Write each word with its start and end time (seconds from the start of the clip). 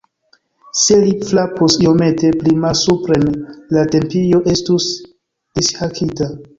Se 0.83 0.95
li 1.01 1.11
frapus 1.31 1.75
iomete 1.83 2.33
pli 2.41 2.55
malsupren, 2.65 3.31
la 3.79 3.87
tempio 3.95 4.45
estus 4.57 4.93
dishakita! 4.99 6.37